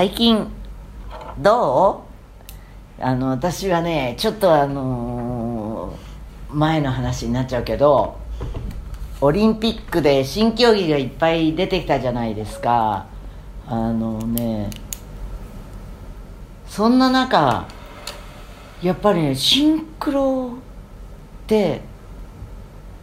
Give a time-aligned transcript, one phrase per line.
[0.00, 0.46] 最近
[1.42, 2.06] ど
[2.98, 3.02] う？
[3.02, 8.18] あの私はねちょっとあのー前の話になっちゃうけど
[9.20, 13.08] オリンピックで新競技がいっぱい出てきたじゃないですか。
[13.66, 14.70] あのね
[16.66, 17.68] そんな中
[18.80, 20.54] やっぱりねシンクロ
[21.42, 21.82] って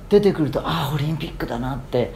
[0.10, 2.12] 出てくるとああオリンピックだなって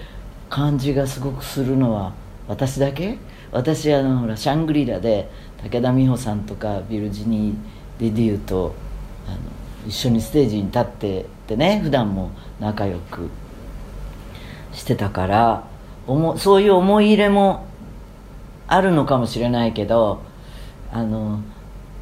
[0.50, 2.14] 感じがすごくするのは
[2.48, 3.20] 私だけ？
[3.52, 5.30] 私あのほらシャングリラで
[5.64, 7.56] 武田美穂さんとかビルジニー・
[8.00, 8.74] デデューと
[9.28, 9.38] あの
[9.88, 13.30] 一緒にステージに立っててね普段も仲良く
[14.74, 15.68] してたから
[16.08, 17.66] おもそういう思い入れも
[18.68, 20.22] あるのかもしれないけど
[20.94, 21.42] あの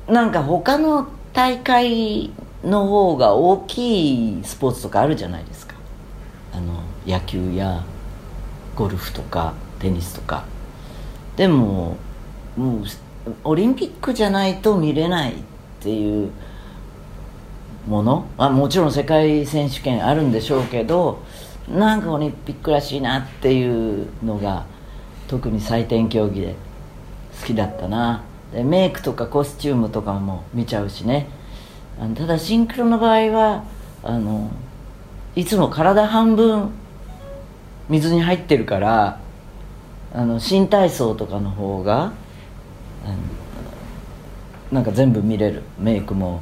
[0.08, 2.32] なんか他の大会
[2.64, 5.76] の方が大きいスポーツとかあるじゃないですか。
[6.52, 7.84] あの野球や
[8.76, 10.44] ゴルフとかテニスとか。
[11.40, 11.96] でも
[12.58, 12.84] もう
[13.46, 15.36] オリンピックじゃないと見れないっ
[15.80, 16.32] ていう
[17.88, 18.26] もの？
[18.38, 21.24] あもちろん世界選手権あるんでしょうけど
[21.70, 24.66] なんかオリンピックらしいなっていうのが
[25.30, 26.56] 特に採点競技で
[27.40, 28.22] 好きだったな。
[28.52, 31.30] でメイクとかコスチュームとかも見ちゃうしね。
[32.02, 33.64] あのただシンクロの場合は
[34.04, 34.52] あの
[35.38, 36.72] いつも体半分
[37.88, 39.22] 水に入ってるから
[40.14, 42.14] あの新体操とかの方が
[44.72, 45.64] なんか全部見れる。
[45.80, 46.42] メイクも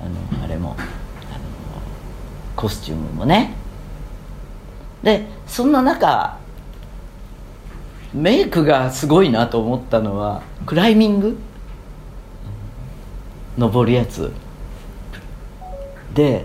[0.00, 0.86] あのあれもあの
[2.56, 3.54] コスチュームもね。
[5.02, 6.38] でそんな中
[8.12, 11.38] メイクがすごいなと思ったのはクライミング？
[13.56, 14.32] 登るやつ。
[16.14, 16.44] で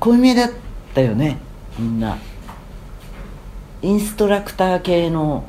[0.00, 0.50] 濃いめだっ
[0.94, 1.38] たよね
[1.78, 2.18] みんな。
[3.82, 5.44] インストラクター系の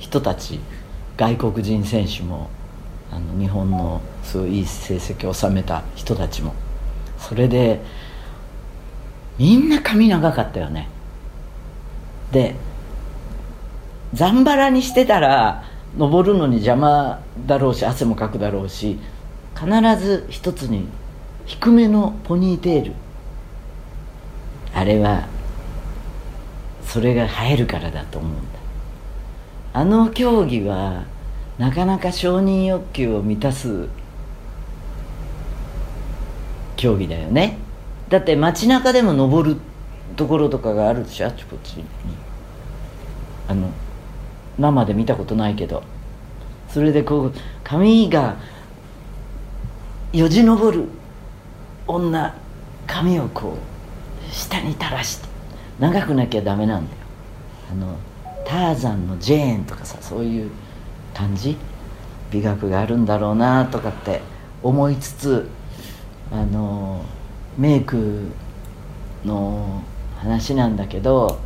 [0.00, 0.58] 人たち
[1.16, 2.50] 外国人選手も
[3.12, 6.54] あの日本のすごいいい成績を収めた人たちも
[7.18, 7.80] それで
[9.38, 10.88] みんな髪長かったよね。
[12.32, 12.56] で
[14.14, 15.64] ざんばらにしてたら
[15.96, 18.98] 登るのに邪魔だろうし汗もかくだろうし
[19.54, 19.68] 必
[19.98, 20.88] ず一つに
[21.46, 22.92] 低めのポニーテール。
[24.72, 25.26] あれは
[26.84, 28.59] それが映えるからだと思うんだ。
[29.72, 31.04] あの競技は
[31.58, 33.88] なかなか承認欲求を満たす
[36.76, 37.58] 競技だよね。
[38.08, 39.60] だって街中でも登る
[40.16, 41.26] ところとかがあるでしょ。
[41.28, 41.84] あちこっちに。
[43.46, 43.70] あの
[44.58, 45.82] 生で見たことないけど。
[46.68, 48.36] それでこう髪が
[50.12, 50.88] よじ登る
[51.86, 52.34] 女
[52.86, 55.28] 髪をこう下に垂らして。
[55.78, 56.98] 長くなきゃダメなんだよ。
[57.72, 57.96] あの
[58.44, 60.50] ターザンのジェーンとかさそういう
[61.14, 61.56] 感じ？
[62.30, 64.20] 美学があるんだろうなとかって
[64.62, 65.48] 思いつつ
[66.32, 67.04] あの
[67.58, 68.28] メイク
[69.24, 69.82] の
[70.18, 71.40] 話なんだけど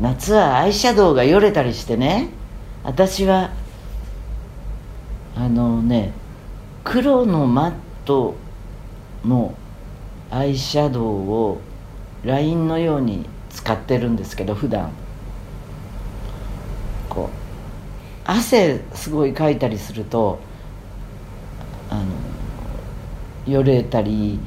[0.00, 2.30] 夏はアイシャドウがよれたりしてね
[2.84, 3.50] 私は
[5.36, 6.12] あのね
[6.84, 7.72] 黒のマッ
[8.04, 8.36] ト
[9.24, 9.54] の
[10.30, 11.60] アイシャドウを
[12.24, 14.92] ラインのように使ってるんですけど普段
[17.08, 17.40] こう
[18.24, 20.38] 汗すごいかいたりすると
[21.88, 22.02] あ
[23.46, 24.38] のよれたり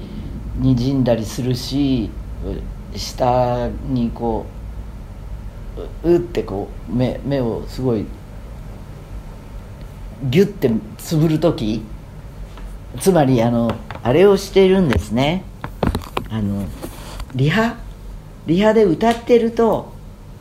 [0.58, 2.10] にじんだりするし
[2.96, 4.46] 下にこ
[6.04, 8.06] ううってこう目目をすごい
[10.30, 11.84] ギュッてつぶる時
[13.00, 15.44] つまりあのあれをしているんですね。
[16.30, 16.66] あの
[17.36, 17.78] リハ
[18.46, 19.94] リハで歌ってると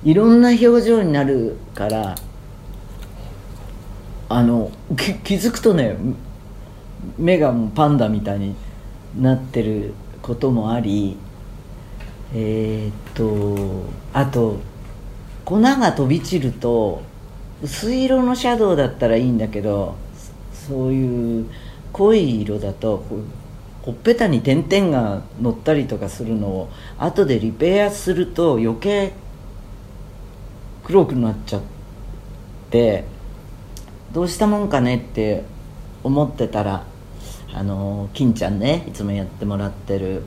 [0.04, 2.14] いろんな表情になるから
[4.34, 5.96] あのき気づくとね
[7.18, 8.54] 目がもうパンダみたいに
[9.18, 11.16] なってることもあり
[12.34, 14.60] えー、っとあと
[15.44, 17.02] 粉が飛び散ると
[17.62, 19.96] 薄い色のシャドウだったらいいんだけど
[20.52, 21.46] そういう
[21.92, 23.04] 濃い色だと
[23.82, 29.12] ほっぺたに点々が乗ったりとかするのを後でリペアすると余計
[30.84, 31.62] 黒くなっちゃっ
[32.70, 33.04] て
[34.12, 35.44] どうしたもんかねって
[36.04, 36.84] 思ってたら
[37.54, 40.22] あの金ちゃんねいつもやってもらってる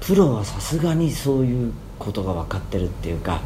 [0.00, 3.40] プロはさすがにそういうことが分かってるっていうか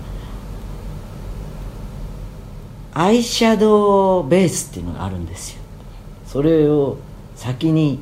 [2.92, 5.62] アイシャドウベースっていうのがあるんですよ。
[6.26, 6.98] それを
[7.34, 7.98] 先に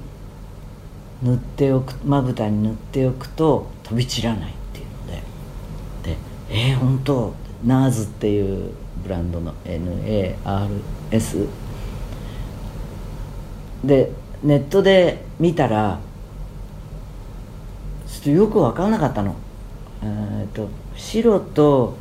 [1.23, 5.23] 塗っておくまぶたに塗っておくと飛び散らないっていうので。
[6.11, 6.17] で
[6.50, 11.47] えー、本当ナーズっていうブランドの NARS S
[13.85, 14.11] で
[14.43, 16.00] ネットで見たら
[18.09, 19.37] ちょっとよく分からなかったの。
[20.03, 21.97] えっと白と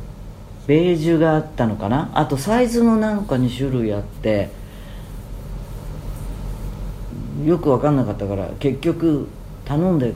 [0.66, 2.10] ベージュがあったのかな。
[2.14, 4.50] あとサイズもなんか2種類あって
[7.44, 9.28] よく分かんなかったから結局
[9.64, 10.14] 頼んで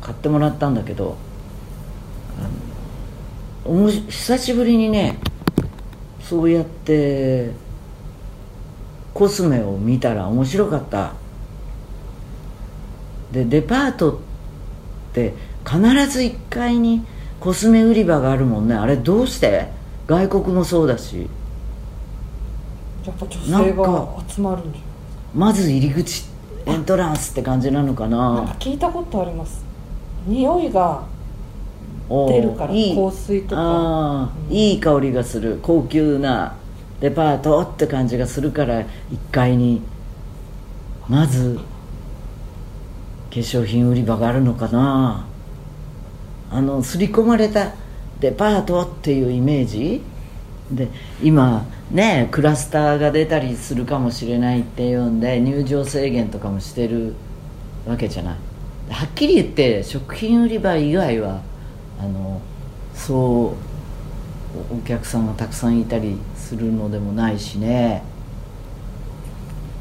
[0.00, 1.16] 買ってもらったんだけど
[3.64, 5.18] おも久しぶりにね
[6.20, 7.50] そうやって
[9.16, 11.14] コスメを見たら面白かった。
[13.32, 14.18] でデパートっ
[15.14, 15.32] て
[15.64, 17.02] 必ず1階に
[17.40, 18.74] コスメ売り場があるもんね。
[18.74, 19.68] あれどうして？
[20.06, 21.28] 外国もそうだし。
[23.06, 24.82] やっぱ女性が集まるんじゃ
[25.34, 26.24] まず入り口
[26.66, 28.34] エントランスって感じなのかな。
[28.34, 29.64] なんか聞いたことあります。
[30.26, 31.04] 匂いが
[32.10, 32.94] 出るからいい。
[32.94, 33.62] 香水とか。
[33.62, 35.58] ああ、うんいい香りがする。
[35.62, 36.54] 高級な
[37.00, 38.86] デパートって感じがするから1
[39.30, 39.82] 階に
[41.08, 41.60] まず
[43.30, 45.26] 化粧品売り場があるのかな。
[46.50, 47.74] あの刷り込まれた
[48.20, 50.02] デパートっていうイメージ。
[50.70, 50.88] で
[51.22, 57.14] 今ねクラスターが出たりするかもしれないっていうんで入場制限とかもしてる
[57.86, 58.36] わけじゃない。
[58.88, 61.40] はっきり言って食品売り場以外は
[62.00, 62.40] あの
[62.94, 63.65] そう
[64.72, 68.02] お客さんがたくさんいたりするのでもないしね。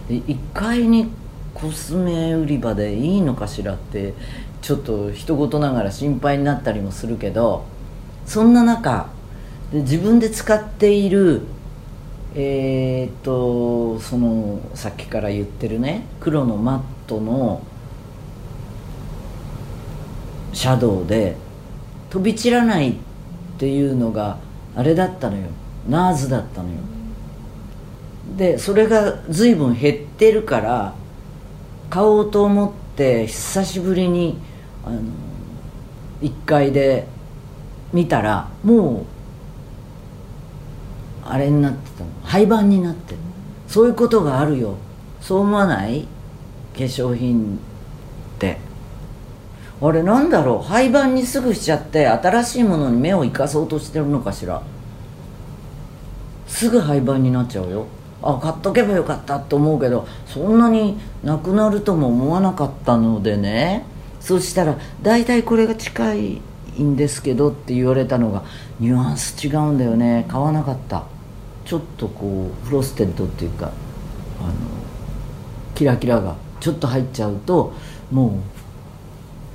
[0.07, 1.09] で1階に
[1.53, 4.13] コスメ売り場でいいのかしらって
[4.61, 7.65] ちょっと人事ながら心配になったりもするけど
[8.25, 9.09] そんな中
[9.71, 11.41] で自分で使っている
[12.35, 17.61] えーっとそのさっきから言ってるね黒のマットの
[20.51, 21.37] シャドウで
[22.09, 22.95] 飛び散らないっ
[23.57, 24.37] ていうのが
[24.75, 25.43] あれだったのよ。
[25.87, 26.75] ナーズだったのよ。
[28.37, 30.93] でそれが随分減ってるから
[31.89, 34.37] 買おうと思って久しぶりに
[34.83, 35.01] あの
[36.21, 37.07] 1階で
[37.93, 39.05] 見たらもう
[41.27, 42.09] あれになってたの。
[42.23, 43.19] 廃盤になってる。
[43.67, 44.75] そういうことがあるよ。
[45.21, 46.07] そう思わない？
[46.73, 47.59] 化粧品
[49.87, 50.67] あれなんだろう？
[50.67, 54.63] 廃盤にすぐしちゃって新しいものに目を生かそうとしてるのかしら？
[56.47, 57.87] すぐ廃盤になっちゃうよ。
[58.23, 63.85] あ買っとけばよかったと思うけどそんなになくなるとも思わなかったのでね。
[64.19, 66.41] そしたら大体これが近い
[66.79, 68.43] んですけどって言われたのが
[68.79, 70.25] ニュアンス違うんだよね。
[70.27, 71.03] 買わなかった。
[71.63, 74.53] ちょっとこうフロステッドっていうかあの
[75.75, 77.73] キラキラがちょっと入っちゃうと
[78.11, 78.54] もう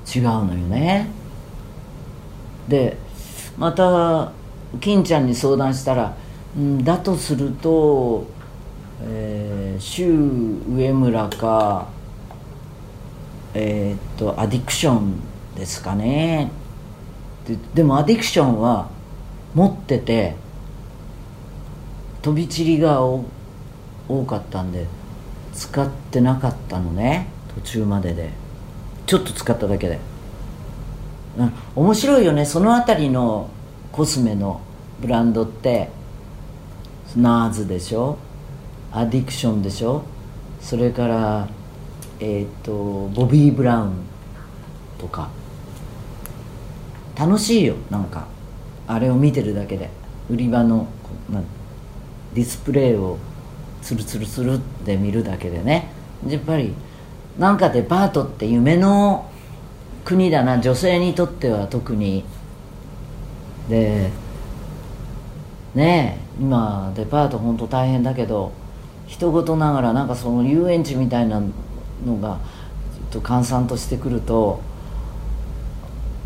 [0.06, 1.08] 違うのよね。
[2.68, 2.96] で
[3.58, 4.32] また
[4.80, 6.14] 金ちゃんに相談したら、
[6.56, 8.26] うん、だとすると、
[9.02, 10.12] えー、周
[10.74, 11.88] 上村か
[13.52, 15.20] えーっとアディクション
[15.56, 16.50] ですかね。
[17.46, 18.88] ででもアディクションは
[19.54, 20.36] 持ってて
[22.22, 23.24] 飛び散りが多
[24.26, 24.86] かったんで
[25.52, 27.26] 使ってなかったのね
[27.56, 28.30] 途中までで。
[29.10, 29.98] ちょっと使っただけで、
[31.36, 32.44] うん、面白いよね。
[32.44, 33.50] その辺りの
[33.90, 34.60] コスメの
[35.00, 35.88] ブランドって。
[37.16, 38.18] ナーズでしょ。
[38.92, 40.04] アディクションでしょ。
[40.60, 41.48] それから
[42.20, 43.94] えっ、とボビー・ブラウン
[44.96, 45.28] とか。
[47.18, 47.74] 楽しいよ。
[47.90, 48.28] なんか。
[48.86, 49.90] あれを見てるだけで。
[50.30, 50.86] 売り場の
[52.32, 53.18] ディスプレイを
[53.82, 55.88] ツルツルツルって見るだけでね。
[56.28, 56.72] やっぱり
[57.40, 59.30] なんかデパートって夢の
[60.04, 62.22] 国だな女性にとっては特に。
[63.66, 64.10] で
[65.74, 68.52] ねえ今デパート本当大変だけど
[69.06, 71.40] 人事ながらなんかその遊園地みたいな
[72.04, 72.38] のが
[73.10, 74.60] ちょっと閑散としてくると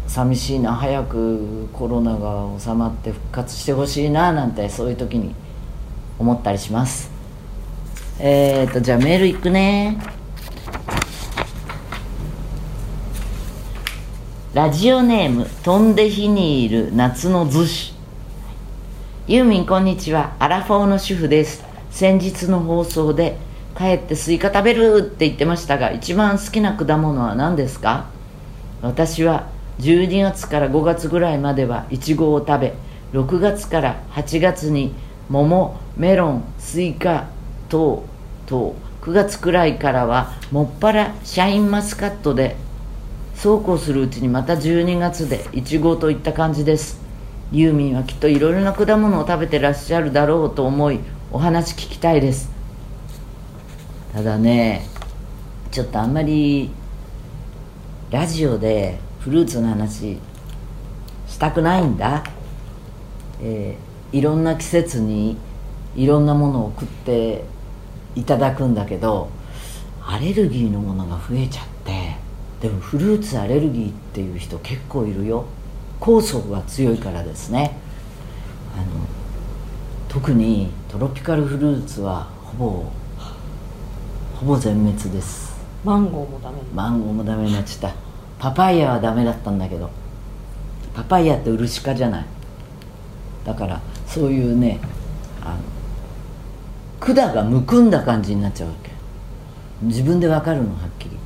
[0.09, 5.35] 寂しいな早くコロナが収まって復活してほしいななんてそういう時に
[6.19, 7.09] 思ったりします。
[8.19, 10.24] えーとじゃあメールいくね。
[14.55, 17.93] ラジオネーム飛んで火にいる夏の逗子
[19.27, 20.37] ユーミンこんにちは。
[20.39, 21.65] アラフォーの主婦です。
[21.91, 23.37] 先日の放送で
[23.77, 28.07] 帰ってスイカ食べるって言ってましたが一番好きな果物は何ですか？
[28.81, 29.49] 私は
[29.81, 32.75] 12月から5月ぐらいまではイチゴを食べ
[33.13, 34.95] 6月から8月に
[35.31, 37.27] 桃メロンスイカ
[37.69, 42.55] 等々9月くらいからはもっぱらシャインマスカットで
[43.35, 47.01] そうこうするうちにまた12月でイチゴといった感じです。
[47.53, 51.01] ユーミンはきっといろいろな果物を食べてらっしゃるだろうと思い
[51.31, 52.51] お話聞きたいです。
[54.13, 54.87] ただね
[55.71, 56.71] ちょっとあんまり
[58.11, 60.19] ラジオでフルーツの話
[61.27, 62.25] したくないんだ、
[63.43, 65.37] えーいろんな季節に
[65.97, 67.43] いろんなものを食って
[68.15, 69.29] いただくんだけど
[70.01, 71.74] アレルギーのものが増えちゃって
[72.65, 75.45] でもフルーツアレルギーっていう人結構いるよ。
[76.01, 77.77] 酵素が強いからですね。
[78.75, 78.87] あの
[80.09, 82.85] 特にトロピカルフルーツはほぼ
[84.41, 85.55] ほぼ全滅です。
[85.85, 86.57] マンゴーもダメ。
[86.75, 87.97] マンゴーもダメになっちゃった。
[88.39, 89.91] パパイヤはダメだったんだけど。
[90.95, 92.25] パパイヤってウルシ科じゃない。
[93.45, 94.81] だからそういうね
[95.43, 95.59] あの
[96.99, 98.91] 管がむくんだ感じになっちゃうわけ。
[99.83, 101.19] 自分でわかるのはっきり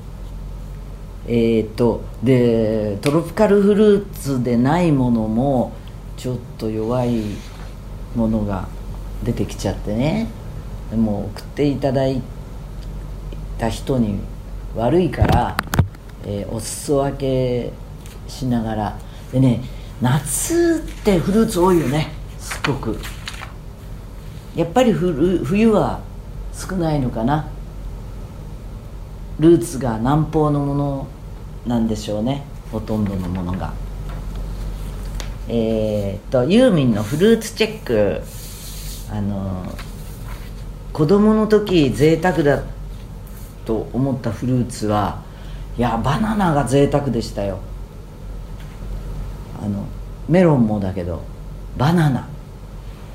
[1.30, 5.72] えー、っとでトロピカルフルーツでないものも
[6.16, 7.22] ちょっと弱い
[8.16, 8.66] ものが
[9.22, 10.28] 出てきちゃってね。
[10.90, 12.22] でも送っていただい
[13.58, 14.20] た人に
[14.74, 15.56] 悪いから、
[16.24, 17.72] えーお裾分け
[18.26, 18.98] しながら。
[19.30, 19.62] でね
[20.00, 22.10] 夏ってフルーツ多いよね。
[22.38, 22.98] すごく。
[24.56, 26.00] やっぱり冬冬は
[26.54, 27.48] 少ないのかな。
[29.38, 31.06] ルーツが南方のもの
[31.68, 33.72] なんでしょうねほとんどのものが。
[35.50, 38.20] えーっとユーミンのフルーツチェック
[39.10, 39.64] あの
[40.92, 42.62] 子供の時贅沢だ
[43.64, 45.22] と思ったフルーツは
[45.78, 47.58] いやバナナが贅沢でしたよ。
[49.62, 49.86] あの
[50.28, 51.22] メロンもだけど
[51.76, 52.28] バナナ。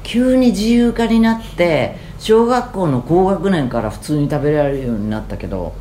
[0.03, 5.73] 急に自由化になって小学校の高学年から普通に食べられるようになったけど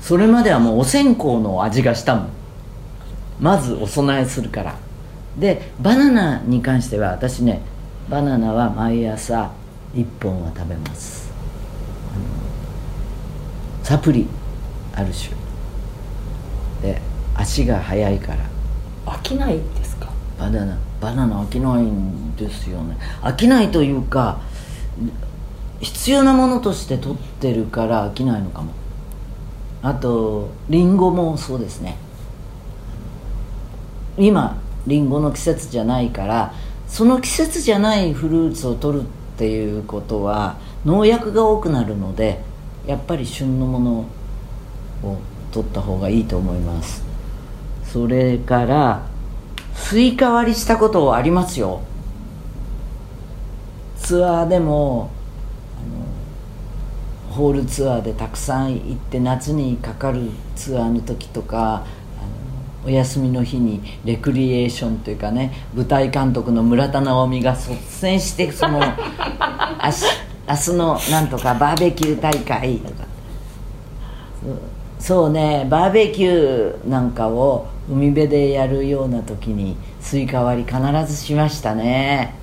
[0.00, 2.28] それまではもうお線香の味がしたもん。
[3.40, 4.76] まずお供えするから。
[5.38, 7.62] でバナナに関しては私ね
[8.08, 9.52] バナナは毎朝
[9.94, 11.30] 1本は食べます。
[13.82, 14.26] サプリ
[14.94, 15.30] ある種。
[16.82, 17.00] で
[17.34, 18.38] 足が速いから。
[19.06, 20.08] 飽きないですか？
[20.38, 20.78] バナナ。
[21.00, 22.96] バナナ飽きないんですよね。
[23.22, 24.40] 飽きないというか
[25.80, 28.72] 必要なものとして取ってるから飽きないのかも
[29.82, 31.96] あとリンゴもそうですね。
[34.18, 36.52] 今リンゴの季節じゃないから
[36.88, 39.06] その季節じゃないフルーツを取るっ
[39.38, 42.40] ていうことは農薬が多くなるので
[42.86, 45.18] やっぱり旬のものを
[45.52, 47.04] 取った方がいいと思います。
[47.84, 49.06] それから
[49.74, 51.80] スイカ割りしたことありますよ。
[53.96, 55.10] ツアーでも
[57.40, 61.86] ホールツアーでたくさん行って夏にかかるツアーの時とか
[62.84, 68.94] お休みの日にレクリエーションというかね舞台監督の村田直美が率先してその 明日
[70.46, 73.04] 明日のなんとかバーベキュー大会とか。
[74.98, 80.78] そうねバーベキューなんかを海辺でやるような時にスイカ割り必
[81.10, 82.34] ずしましたね。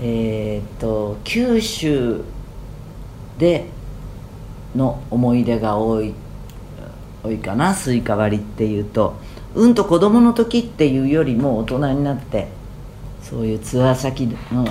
[0.00, 2.22] えーっと九州
[3.40, 3.66] で
[4.76, 6.14] の思い出が多い
[7.24, 9.16] 多いかなスイカ割りっていうと
[9.54, 12.48] うんと子供の時っていうよりも大人になって
[13.22, 14.66] そういうツアー先のあの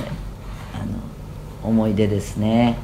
[1.63, 2.77] 思い出ですね。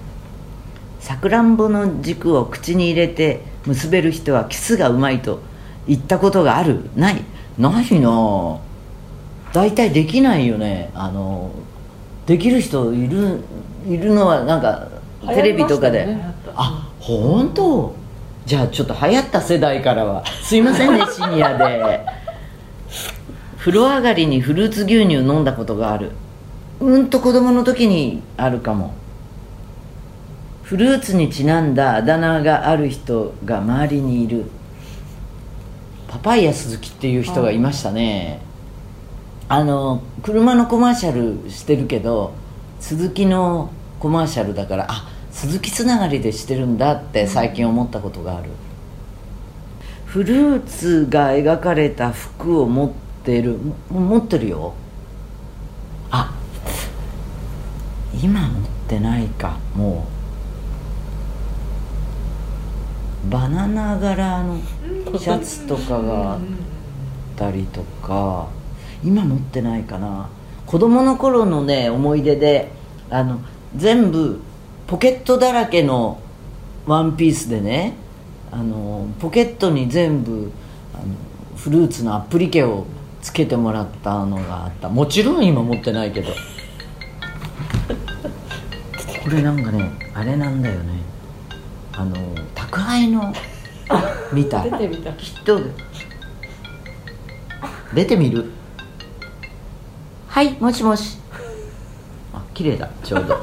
[1.00, 5.40] さくらんぼの軸を口に入れて結べる人はキスがうまいと
[5.88, 6.90] 言ったことがある？
[6.96, 7.24] ない？
[7.58, 8.60] ないな。
[9.54, 10.92] 大体できないよね。
[10.94, 11.52] あの
[12.26, 13.44] できる人いる
[13.88, 14.90] いるのはなんか
[15.28, 17.96] テレビとかで、ねあ本当？
[18.46, 20.26] じゃあちょっと流行った世代からは。
[20.26, 22.06] すいませんねシニアで。
[23.58, 26.12] 風呂上がりにフルーツ牛乳飲んだことがある。
[26.80, 28.94] うんと子供の時にあるかも。
[30.64, 34.46] フルーツにちなんだあだ名がある人が周りにいる。
[36.08, 38.40] パパイヤ鈴木っていう人がいましたね。
[39.48, 41.12] あの車のコマーシャ
[41.44, 42.34] ルしてるけど
[42.80, 48.50] 鈴木のコマーシャルだからあ鈴木つながりでしてるんだって最近思ったことがある、
[50.06, 52.92] フルーツが描かれた服を持っ
[53.26, 53.58] てる。
[53.90, 54.74] も持ってるよ。
[56.10, 56.34] あ
[58.14, 59.60] 今持ってないか。
[59.76, 60.08] も
[63.28, 63.30] う。
[63.30, 64.58] バナナ柄の
[65.20, 66.40] シャツとかがあっ
[67.36, 68.48] たりとか。
[69.04, 70.30] 今持ってないかな。
[70.66, 72.72] 子供の頃のね思い出で
[73.10, 73.42] あの
[73.76, 74.40] 全部
[74.88, 76.20] ポケットだらけの
[76.86, 77.94] ワンピースでね
[78.52, 80.52] あのポケットに全部
[80.94, 81.06] あの
[81.58, 82.86] フルーツのアプリケを
[83.22, 84.88] つけてもらったのがあった。
[84.88, 86.32] もちろん今持ってないけど。
[89.24, 91.00] これなんかねあれなんだよね。
[91.94, 92.16] あの
[92.54, 93.34] 宅配の
[94.32, 94.62] 見た？
[94.64, 95.12] 出てみた。
[95.14, 95.60] きっと
[97.96, 98.52] 出てみる？
[100.28, 101.18] はいもしもし。
[102.34, 102.88] あ綺麗だ。
[103.04, 103.36] ちょうど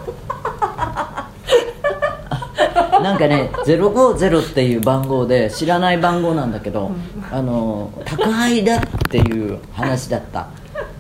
[3.03, 6.93] なんかね050っていう番号で知らない番号なんだけど、
[7.31, 8.81] あの宅配だっ
[9.11, 10.49] ていう話だった。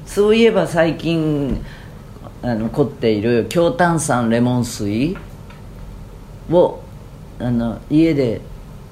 [0.06, 1.64] そういえば最近
[2.42, 5.16] あの凝っている強炭酸レモン水
[6.50, 6.80] を
[7.38, 8.40] あの家で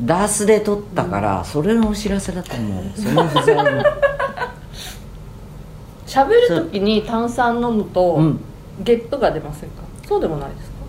[0.01, 3.83] ダースで取ったから、それのお知らせだと思うその不在の。
[6.07, 8.41] 喋る時に炭酸飲むと、うん。
[8.83, 9.83] ゲップが出ませんか？
[10.09, 10.80] そうでもないですか？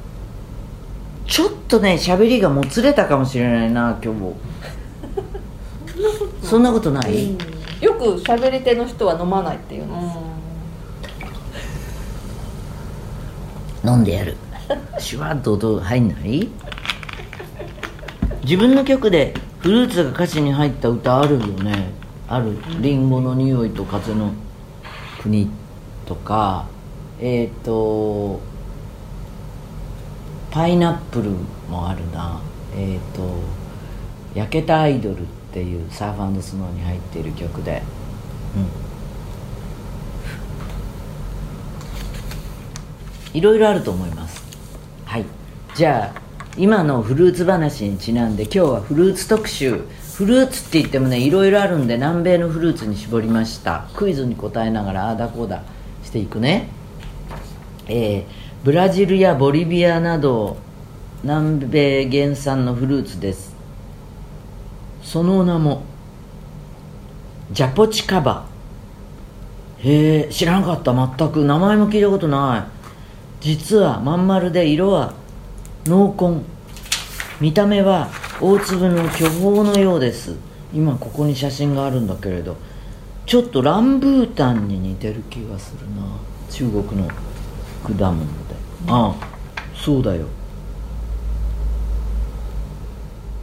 [1.28, 4.36] ちょっとね喋りがもつれたかもしれないな今日
[6.48, 7.32] そんなことない、
[7.80, 9.94] よく喋り手の人は飲まないっていうんで
[13.84, 14.36] す、飲んでやる？
[15.00, 16.50] シュワッと音入んない？
[18.44, 21.92] 自分の曲でフルーツが歌詞に入った歌あるよね。
[22.28, 24.32] ある「リンゴの匂いと風の
[25.22, 25.50] 国」
[26.06, 26.66] とか。
[27.20, 28.40] えっ、と
[30.52, 31.32] 「パイナップル」
[31.72, 32.40] もあるな。
[32.76, 33.40] えっ、と
[34.36, 37.82] 「焼けたアイドル」っていうサーファンスノーに入っている曲で。
[38.56, 38.68] うん。
[43.34, 44.44] いろいろあると思います。
[45.06, 45.26] はい。
[45.74, 46.22] じゃあ
[46.58, 49.86] 今のフルーツ話にちなんで今日はフルーツ特集。
[50.18, 53.88] フルーツって言ってもねいろいろあるんで南米のフルーツに絞りました。
[53.96, 55.64] クイズに答えながらああだこうだ
[56.04, 56.68] していくね。
[57.88, 60.58] えーブラジルやボリビアなど
[61.24, 63.56] 南米原産のフルーツです。
[65.02, 65.82] その名も
[67.52, 68.46] ジャポチカバ。
[69.80, 70.94] へえ知らなかった。
[70.94, 71.44] 全く。
[71.44, 72.70] 名前も聞いたことな
[73.42, 73.44] い。
[73.44, 75.14] 実はまん丸で色は
[75.86, 76.44] 濃紺。
[77.40, 80.36] 見た目は大粒の巨峰のようです。
[80.72, 82.58] 今ここに写真があるんだけれど。
[83.26, 86.04] ちょっとランブータンに似てる気がするな。
[86.52, 87.08] 中国の
[87.84, 88.41] 果物。
[88.88, 89.16] ああ
[89.76, 90.26] そうだよ。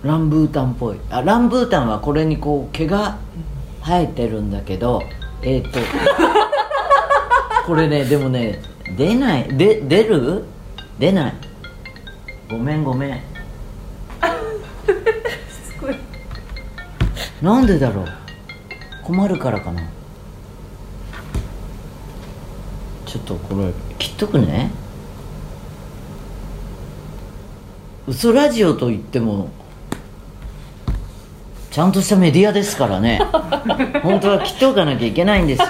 [0.03, 0.99] ランブータンっぽい。
[1.11, 3.19] あランブータンはこれにこう毛が
[3.85, 5.03] 生えてるんだけど
[5.43, 5.79] えっ、と
[7.67, 8.63] これねでもね
[8.97, 9.49] 出ない。
[9.57, 10.45] で出る？
[10.99, 11.35] 出ない。
[12.51, 13.21] ごめんごめん。
[17.43, 18.07] なんでだろう？
[19.05, 19.83] 困るからかな。
[23.07, 24.71] ちょっとこれ切っとくね
[28.09, 29.51] 嘘ラジオといっても
[31.71, 33.21] ちゃんとしたメディアですからね。
[34.03, 35.69] 本当は切っておかなきゃいけないんですよ。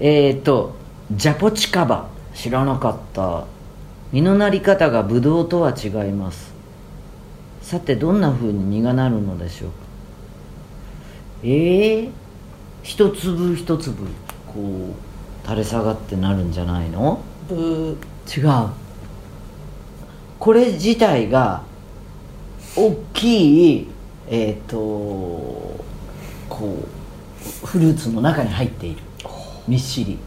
[0.00, 0.74] えっ、ー、と
[1.12, 3.44] ジャポチカバ知らなかった。
[4.12, 6.52] 実のなり方がブドウとは違います。
[7.62, 9.76] さてどんな風に実がなるのでしょうか。
[11.44, 12.10] ええー、
[12.82, 13.96] 一粒一粒
[14.48, 14.90] こ
[15.44, 17.20] う垂れ下がってなるんじゃないの？
[17.48, 18.85] ブー違う
[20.38, 21.62] これ自体が
[22.76, 23.88] 大きい
[24.28, 25.78] えっ、とこ
[27.62, 29.02] うフルーツの中に入っている。
[29.68, 30.18] みっしり。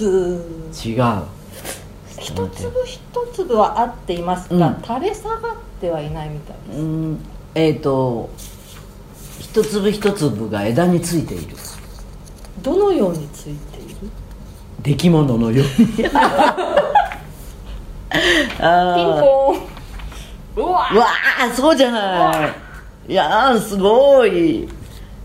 [0.00, 0.04] 違
[1.00, 1.22] う。
[2.18, 3.00] 一粒一
[3.34, 4.82] 粒は合っていますが、うん。
[4.82, 7.18] 垂れ下がってはいないみたいです、うん。
[7.54, 8.30] えっ、と
[9.40, 11.56] 一粒一粒が枝についている。
[12.62, 13.96] どのようについている？
[14.82, 15.88] 出来物のように
[18.12, 18.18] ピ
[18.62, 20.64] ンあポーン。
[20.64, 21.50] うわー。
[21.50, 22.48] うそうじゃな
[23.08, 23.12] い。
[23.12, 24.68] いやーすごい。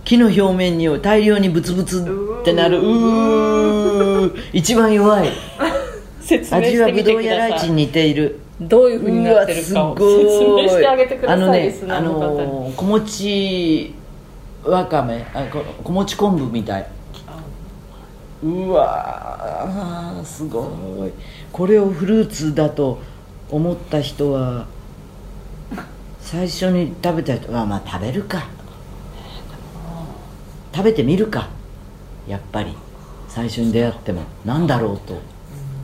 [0.05, 2.05] 木の表面に大量にブツブツ
[2.41, 2.79] ってなる。
[2.79, 4.33] うー。
[4.53, 5.29] 一番弱い。
[6.21, 8.39] 説明味はぶどうやライチに似ている。
[8.59, 10.05] どういうふうになってるかを説
[10.45, 13.93] 明してあげてくださいあのねあーのー小餅
[14.63, 15.25] わかめ。
[15.33, 16.87] あこ小餅昆布みたい
[18.43, 21.11] うわすごい。
[21.51, 22.99] これをフルーツだと
[23.49, 24.67] 思った人は
[26.19, 28.47] 最初に食べた人はまあ食べるか。
[30.73, 31.49] 食べてみるか。
[32.27, 32.75] やっぱり。
[33.27, 34.23] 最初に出会っても。
[34.45, 35.19] なんだろうと。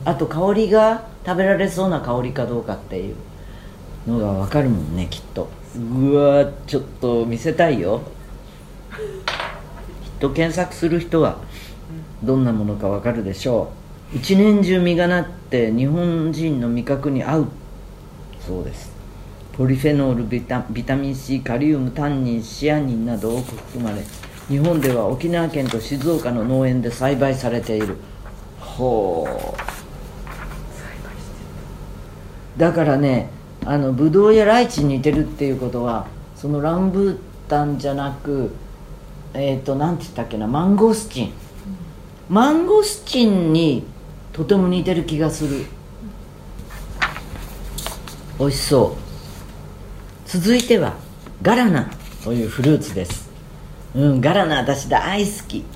[0.04, 3.16] あと香りが食べられそうな香りかどうかっていう
[4.06, 5.48] のが分かるもんねきっと。
[5.76, 8.02] うわちょっと見せたいよ。
[8.92, 11.38] きっと検索する人は。
[12.24, 13.72] どんなものか分かるでしょ
[14.12, 14.16] う。
[14.16, 17.48] 一年中実がなって日本人の味覚に合う。
[18.46, 18.92] そうです。
[19.56, 24.02] ポリフェノールビタビタミン C カリウムタンニンシアニンなど多く含まれ
[24.48, 27.96] 日本では沖縄県と静岡の農園で栽培されている。
[28.58, 29.26] ほ
[32.56, 32.58] う。
[32.58, 33.30] だからね
[33.64, 36.06] あのブドウやライチに似てるっていうことは
[36.36, 38.52] そのランブータンじゃなく
[39.34, 41.43] えっ、となんて言ったっけなマンゴースチン。
[42.30, 43.84] マンゴスチンに
[44.32, 45.66] とても似てる気がする。
[48.38, 50.28] 美味しそう。
[50.28, 50.94] 続いては
[51.42, 51.90] ガラナ
[52.24, 53.30] というフルーツです。
[53.94, 55.66] うんガラナ私大好き。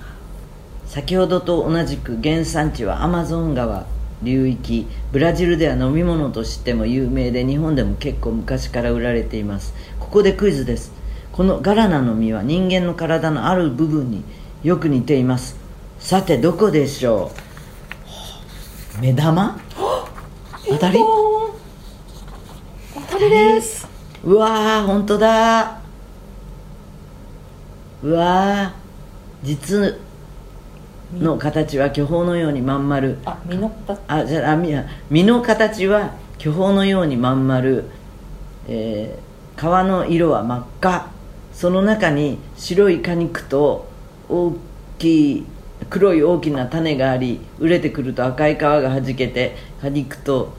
[0.86, 3.84] 先ほどと同じく原産地はアマゾン川
[4.22, 4.86] 流域。
[5.12, 9.74] ブラジルでは飲み物としても有名で日本でも結構昔から売られています。
[10.00, 10.92] ここでクイズです。
[11.30, 14.24] このガラナの実は人間の体のある部分に
[14.62, 15.57] よく似ています。
[15.98, 17.30] さてどこでしょ
[18.98, 19.00] う？
[19.02, 19.60] 目玉？
[20.66, 20.98] 当たり？
[22.94, 23.86] 当たりです。
[24.24, 25.80] うわー本当だ。
[28.02, 30.00] うわー実
[31.18, 33.18] の形は巨峰のようにまん丸。
[33.24, 34.74] あ実の形あじゃあみ
[35.10, 37.84] 実の形は巨峰のようにまん丸、
[38.68, 41.10] えー皮の色は真っ赤。
[41.52, 43.88] その中に白い果肉と
[44.28, 44.52] 大
[44.98, 45.46] きい
[45.90, 50.54] 黒い大きな種があり熟れてくると赤い皮がはじけて果肉と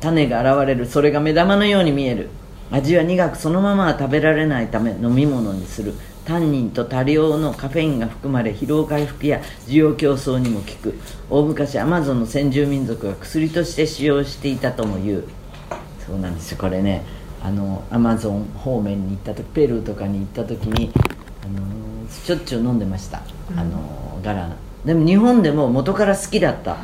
[0.00, 0.86] 種が現れる。
[0.86, 2.28] それが目玉のように見える。
[2.70, 5.94] 味は苦くそのままは食べられないため飲み物にする。
[6.24, 10.94] タンニンと多量のカフェインが含まれ疲労回復や需要競争にも効く。
[11.30, 15.24] 大昔アマゾンの先住民族が薬として使用していたとも言う。
[16.06, 16.58] そうなんですよ。
[16.58, 17.02] これね
[17.42, 20.90] あのアマゾン方面に行った時ペルーとかに行った時に、
[21.42, 23.22] あのしょっちゅう飲んでました、
[23.56, 23.78] あの
[24.22, 24.56] ガラナ。
[24.84, 26.76] でも日本でも元から好きだった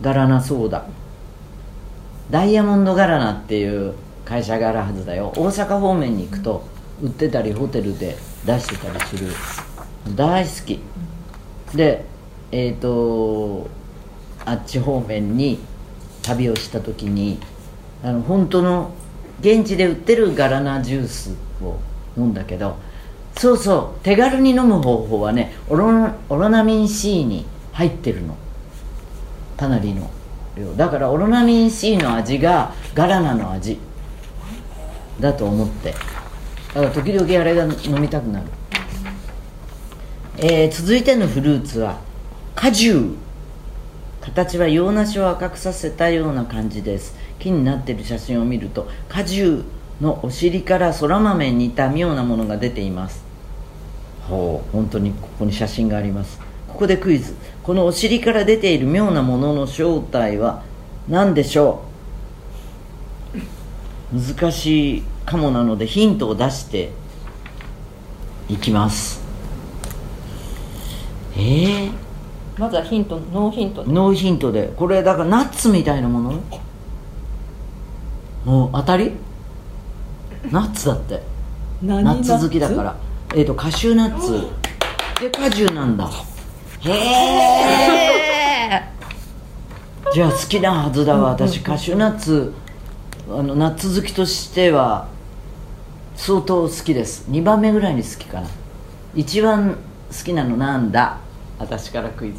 [0.00, 0.86] ガラナソーダ。
[2.30, 5.32] ダイヤモンドガラナっていう会社があるはずだよ。
[5.36, 6.66] 大阪方面に行くと
[7.02, 9.28] 売ってたりホテルで出してたりする。
[10.14, 10.80] 大好き。
[11.74, 12.04] で
[12.52, 13.68] えっ、と
[14.44, 15.58] あっち方面に
[16.22, 17.38] 旅をした時に
[18.02, 18.92] あの本当の
[19.40, 21.78] 現地で売ってるガラナジュースを
[22.16, 22.76] 飲んだけど
[23.36, 24.04] そうそう。
[24.04, 28.36] 手軽に飲む方法はねオロオロナミン C に入ってるの。
[29.56, 30.10] かなりの
[30.56, 30.72] 量。
[30.74, 33.78] だからオロナミン C の味がガラナの味
[35.20, 35.92] だと思って。
[35.92, 38.46] だから時々あれが飲みたくなる、
[40.38, 41.98] えー続いてのフルーツは
[42.54, 43.16] 果汁。
[44.22, 47.16] 形は洋梨を赤くさせたような感じです。
[47.38, 49.62] 木になってる写真を見ると果汁
[50.00, 53.25] のお尻からそら豆に似た妙なものが出ています。
[54.28, 56.40] ほう本当にここに写真があります。
[56.68, 57.34] ここでクイズ。
[57.62, 60.62] このお尻から出ている妙なものの正体は
[61.08, 61.82] 何でしょ
[64.12, 64.16] う？
[64.18, 66.90] 難しいかもなのでヒントを出して
[68.48, 69.20] いきます。
[71.36, 71.92] えー、
[72.58, 73.92] まずはヒントノーヒントで。
[73.92, 74.72] ノーヒントで。
[74.76, 76.40] これだからナッツみたいなもの？
[78.44, 79.12] もう当たり？
[80.50, 81.22] ナッツだって。
[81.82, 82.96] 何ナッツ好きだから
[83.36, 84.48] えっ、とカシューナッツ。
[85.20, 86.10] で果汁なんだ。
[86.80, 88.82] へえ。
[90.10, 91.32] じゃあ好きなはずだわ。
[91.32, 92.54] 私カシューナッツ
[93.28, 95.08] あのナッツ好きとしては
[96.14, 97.26] 相当好きです。
[97.30, 98.48] 2番目ぐらいに好きかな。
[99.14, 99.76] 一番
[100.10, 101.18] 好きなのなんだ？
[101.58, 102.38] 私からクイズ。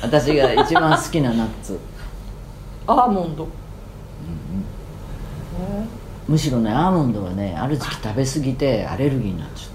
[0.00, 1.78] 私が一番好きなナッツ。
[2.88, 3.46] アーモンド、
[5.60, 5.84] え
[6.26, 9.73] むしろねアーモンドはねある時期食べ過ぎてアレルギーになっちゃった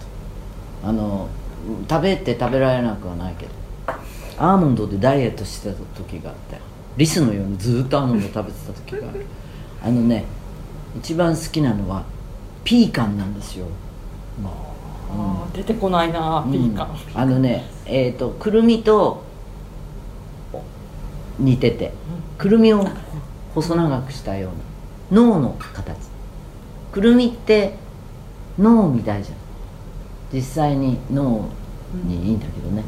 [0.84, 1.28] あの
[1.90, 3.52] 食べて食べられなくはないけど。
[4.38, 6.58] アーモンドでダイエットしてた時があって。
[6.96, 9.26] リスのようにずっとアーモンド食べてた時がある。
[9.84, 10.26] あのね
[10.98, 12.04] 一番好きなのは
[12.64, 13.66] ピーカンなんですよ。
[15.12, 19.24] あー出てこないなピーカン、うんあのねえっ、とくるみと
[21.40, 21.94] 似てて。
[22.38, 22.88] くるみを
[23.54, 24.50] 細長くしたよ
[25.12, 25.98] うな脳の形。
[26.94, 27.76] くるみって
[28.58, 29.39] 脳みたいじゃん
[30.32, 31.50] 実際に脳
[32.06, 32.84] にいいんだけどね、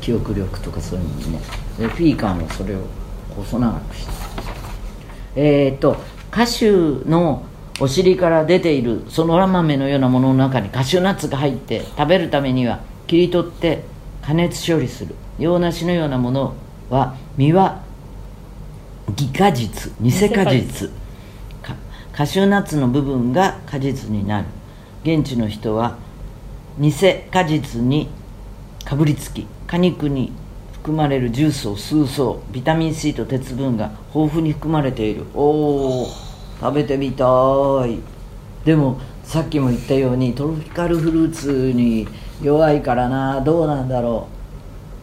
[0.00, 1.40] 記憶力とかそういうのにね。
[1.78, 2.80] でピーカンはそれを
[3.36, 4.12] 細長くして。
[5.36, 5.96] えっ、と
[6.30, 7.44] カシューの
[7.80, 13.84] お尻から出ているそのら豆のようなものの中にカシューナッツが入って食べるためには切り取って
[14.22, 15.14] 加熱処理する。
[15.38, 16.54] 洋梨のようなもの
[16.90, 17.82] は実は
[19.16, 19.92] 偽果実。
[20.00, 20.90] 偽果偽実。
[21.62, 21.74] か
[22.12, 24.46] カシューナッツの部分が果実になる。
[25.02, 25.98] 現地の人は
[26.78, 26.92] 偽
[27.30, 28.08] 果実に
[28.84, 30.32] かぶりつき果肉に
[30.72, 35.26] 含まれるジュースを吸うそうビタミン C と鉄分が豊富に含まれている。
[35.34, 36.08] おお
[36.60, 37.24] 食べてみた
[37.86, 37.98] い。
[38.64, 42.08] でもさっきも言ったようにトロピカルフルーツに
[42.42, 43.40] 弱いからな。
[43.40, 44.28] どうなんだろ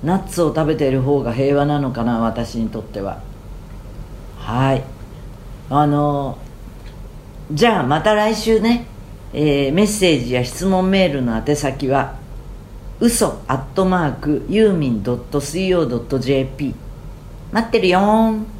[0.03, 0.05] う。
[0.05, 3.21] ナッツを食べている方が平和なのかな私にとっては。
[4.37, 4.83] はい。
[5.69, 6.37] あの
[7.51, 8.85] じゃあまた来週ね、
[9.33, 12.15] えーメッセージや質問メールの宛先は
[12.99, 16.75] 嘘アットマークユーミン .co.jp
[17.51, 18.58] 待ってるよーん。